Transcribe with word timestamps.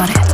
got 0.00 0.16
it. 0.16 0.29